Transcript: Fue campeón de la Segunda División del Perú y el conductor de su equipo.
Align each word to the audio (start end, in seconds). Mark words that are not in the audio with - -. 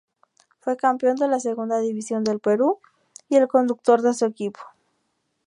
Fue 0.61 0.77
campeón 0.77 1.17
de 1.17 1.27
la 1.27 1.39
Segunda 1.39 1.77
División 1.77 2.23
del 2.23 2.39
Perú 2.39 2.79
y 3.29 3.35
el 3.35 3.47
conductor 3.47 4.01
de 4.01 4.15
su 4.15 4.25
equipo. 4.25 4.59